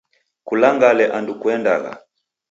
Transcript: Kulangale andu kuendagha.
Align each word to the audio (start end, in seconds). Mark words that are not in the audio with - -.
Kulangale 0.47 1.05
andu 1.17 1.33
kuendagha. 1.41 1.91